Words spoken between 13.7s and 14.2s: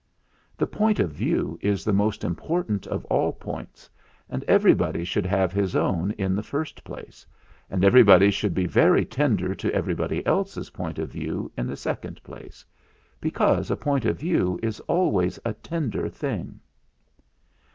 Point of